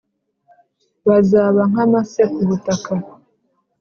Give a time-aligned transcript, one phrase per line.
[1.07, 2.93] Bazaba nk amase ku butaka